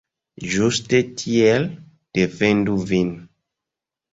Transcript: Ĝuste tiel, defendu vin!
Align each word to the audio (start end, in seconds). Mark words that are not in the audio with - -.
Ĝuste 0.53 1.01
tiel, 1.19 1.67
defendu 2.21 2.79
vin! 2.93 3.13